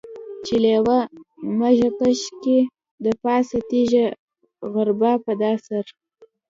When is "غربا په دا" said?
4.73-5.51